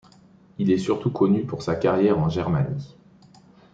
[0.57, 2.97] Il est surtout connu pour sa carrière en Germanie.